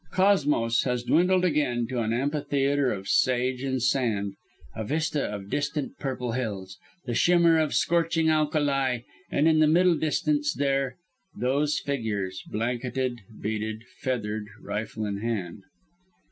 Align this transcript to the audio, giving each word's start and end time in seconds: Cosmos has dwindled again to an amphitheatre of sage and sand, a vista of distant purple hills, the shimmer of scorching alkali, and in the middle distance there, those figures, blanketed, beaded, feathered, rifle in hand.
Cosmos 0.11 0.81
has 0.81 1.03
dwindled 1.03 1.45
again 1.45 1.85
to 1.89 1.99
an 2.01 2.11
amphitheatre 2.11 2.91
of 2.91 3.07
sage 3.07 3.61
and 3.61 3.79
sand, 3.83 4.33
a 4.75 4.83
vista 4.83 5.23
of 5.25 5.51
distant 5.51 5.99
purple 5.99 6.31
hills, 6.31 6.79
the 7.05 7.13
shimmer 7.13 7.59
of 7.59 7.75
scorching 7.75 8.27
alkali, 8.27 9.01
and 9.29 9.47
in 9.47 9.59
the 9.59 9.67
middle 9.67 9.93
distance 9.95 10.55
there, 10.55 10.95
those 11.35 11.77
figures, 11.77 12.41
blanketed, 12.47 13.21
beaded, 13.39 13.83
feathered, 13.99 14.47
rifle 14.63 15.05
in 15.05 15.17
hand. 15.17 15.61